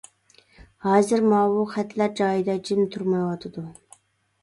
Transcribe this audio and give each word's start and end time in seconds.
ھازىر 0.85 1.21
ماۋۇ 1.35 1.67
خەتلەر 1.75 2.17
جايىدا 2.23 2.59
جىم 2.71 2.85
تۇرمايۋاتىدۇ. 2.97 3.71